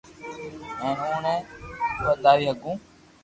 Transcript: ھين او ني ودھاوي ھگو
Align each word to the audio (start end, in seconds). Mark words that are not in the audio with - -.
ھين 0.81 0.95
او 1.03 1.15
ني 1.23 1.35
ودھاوي 2.05 2.45
ھگو 2.51 2.71